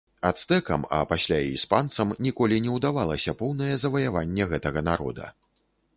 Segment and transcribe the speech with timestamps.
[0.27, 5.33] Ацтэкам, а пасля і іспанцам, ніколі не ўдавалася поўнае заваяванне гэтага народа.